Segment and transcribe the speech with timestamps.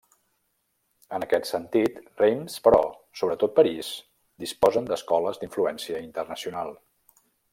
[1.17, 2.79] En aquest sentit, Reims, però
[3.21, 3.91] sobretot París,
[4.45, 6.77] disposen d'escoles d'influència internacional.